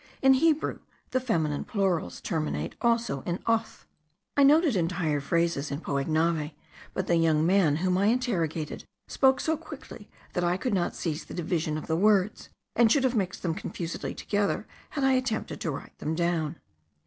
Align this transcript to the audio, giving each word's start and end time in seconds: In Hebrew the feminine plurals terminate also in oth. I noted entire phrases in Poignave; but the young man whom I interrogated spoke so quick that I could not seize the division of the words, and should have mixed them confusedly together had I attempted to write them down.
In 0.23 0.33
Hebrew 0.33 0.79
the 1.11 1.19
feminine 1.19 1.63
plurals 1.63 2.21
terminate 2.21 2.75
also 2.81 3.21
in 3.21 3.37
oth. 3.45 3.85
I 4.35 4.41
noted 4.41 4.75
entire 4.75 5.21
phrases 5.21 5.69
in 5.69 5.79
Poignave; 5.79 6.53
but 6.95 7.05
the 7.05 7.17
young 7.17 7.45
man 7.45 7.75
whom 7.75 7.99
I 7.99 8.07
interrogated 8.07 8.83
spoke 9.07 9.39
so 9.39 9.55
quick 9.55 9.87
that 10.33 10.43
I 10.43 10.57
could 10.57 10.73
not 10.73 10.95
seize 10.95 11.25
the 11.25 11.35
division 11.35 11.77
of 11.77 11.85
the 11.85 11.95
words, 11.95 12.49
and 12.75 12.91
should 12.91 13.03
have 13.03 13.13
mixed 13.13 13.43
them 13.43 13.53
confusedly 13.53 14.15
together 14.15 14.65
had 14.89 15.03
I 15.03 15.11
attempted 15.11 15.61
to 15.61 15.69
write 15.69 15.95
them 15.99 16.15
down. 16.15 16.55